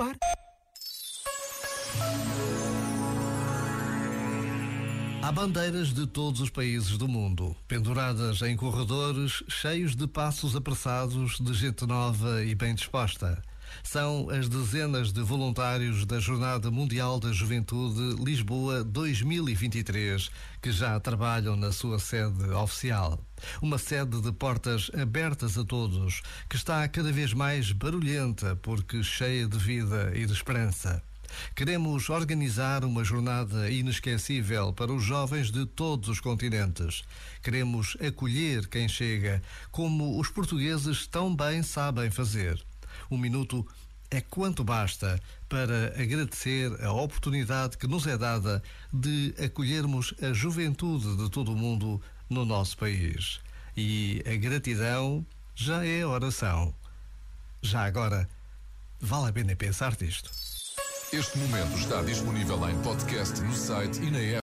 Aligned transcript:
preocupar. 0.00 0.16
Há 5.22 5.32
bandeiras 5.32 5.92
de 5.92 6.06
todos 6.06 6.40
os 6.40 6.50
países 6.50 6.96
do 6.96 7.06
mundo, 7.06 7.54
penduradas 7.68 8.40
em 8.42 8.56
corredores 8.56 9.44
cheios 9.48 9.94
de 9.94 10.06
passos 10.06 10.56
apressados 10.56 11.38
de 11.38 11.52
gente 11.52 11.86
nova 11.86 12.42
e 12.42 12.54
bem 12.54 12.74
disposta. 12.74 13.40
São 13.82 14.28
as 14.30 14.48
dezenas 14.48 15.12
de 15.12 15.22
voluntários 15.22 16.04
da 16.04 16.18
Jornada 16.18 16.70
Mundial 16.70 17.20
da 17.20 17.32
Juventude 17.32 18.22
Lisboa 18.22 18.84
2023 18.84 20.30
que 20.60 20.70
já 20.70 20.98
trabalham 21.00 21.56
na 21.56 21.72
sua 21.72 21.98
sede 21.98 22.50
oficial. 22.50 23.18
Uma 23.62 23.78
sede 23.78 24.20
de 24.20 24.32
portas 24.32 24.90
abertas 24.94 25.56
a 25.56 25.64
todos, 25.64 26.22
que 26.48 26.56
está 26.56 26.86
cada 26.88 27.10
vez 27.10 27.32
mais 27.32 27.72
barulhenta 27.72 28.56
porque 28.56 29.02
cheia 29.02 29.46
de 29.46 29.58
vida 29.58 30.12
e 30.14 30.26
de 30.26 30.32
esperança. 30.32 31.02
Queremos 31.54 32.08
organizar 32.10 32.84
uma 32.84 33.04
jornada 33.04 33.70
inesquecível 33.70 34.72
para 34.72 34.92
os 34.92 35.04
jovens 35.04 35.50
de 35.50 35.64
todos 35.64 36.08
os 36.08 36.20
continentes. 36.20 37.02
Queremos 37.42 37.96
acolher 38.00 38.66
quem 38.68 38.88
chega, 38.88 39.42
como 39.70 40.18
os 40.18 40.28
portugueses 40.28 41.06
tão 41.06 41.34
bem 41.34 41.62
sabem 41.62 42.10
fazer. 42.10 42.60
Um 43.10 43.18
minuto 43.18 43.66
é 44.10 44.20
quanto 44.20 44.64
basta 44.64 45.20
para 45.48 45.94
agradecer 46.00 46.72
a 46.84 46.92
oportunidade 46.92 47.78
que 47.78 47.86
nos 47.86 48.06
é 48.06 48.18
dada 48.18 48.62
de 48.92 49.34
acolhermos 49.42 50.14
a 50.20 50.32
juventude 50.32 51.16
de 51.16 51.30
todo 51.30 51.52
o 51.52 51.56
mundo 51.56 52.02
no 52.28 52.44
nosso 52.44 52.76
país. 52.76 53.40
E 53.76 54.22
a 54.26 54.34
gratidão 54.36 55.24
já 55.54 55.84
é 55.86 56.04
oração. 56.04 56.74
Já 57.62 57.84
agora, 57.84 58.28
vale 59.00 59.28
a 59.28 59.32
pena 59.32 59.54
pensar 59.54 59.96
nisto. 60.00 60.30
Este 61.12 61.38
momento 61.38 61.76
está 61.76 62.02
disponível 62.02 62.68
em 62.68 62.80
podcast 62.82 63.40
no 63.40 63.52
site 63.52 64.00
e 64.00 64.10
na 64.10 64.18
app. 64.18 64.38